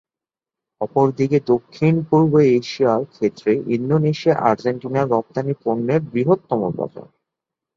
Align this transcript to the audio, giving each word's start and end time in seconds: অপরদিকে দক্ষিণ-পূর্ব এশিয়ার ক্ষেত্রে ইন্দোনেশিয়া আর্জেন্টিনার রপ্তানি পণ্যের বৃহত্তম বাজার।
অপরদিকে 0.81 1.37
দক্ষিণ-পূর্ব 1.45 2.33
এশিয়ার 2.51 3.01
ক্ষেত্রে 3.13 3.51
ইন্দোনেশিয়া 3.67 4.35
আর্জেন্টিনার 4.49 5.11
রপ্তানি 5.11 5.53
পণ্যের 5.63 6.01
বৃহত্তম 6.11 6.61
বাজার। 6.77 7.07